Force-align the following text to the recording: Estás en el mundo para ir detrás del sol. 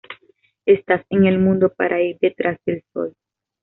Estás 0.65 1.05
en 1.11 1.27
el 1.27 1.37
mundo 1.37 1.75
para 1.75 2.01
ir 2.01 2.17
detrás 2.19 2.57
del 2.65 2.83
sol. 2.91 3.13